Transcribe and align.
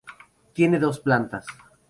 Tiene 0.55 0.79
dos 0.79 0.99
plantas. 0.99 1.45